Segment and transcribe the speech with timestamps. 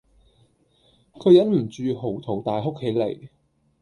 [1.13, 3.29] 佢忍唔住嚎啕大哭起嚟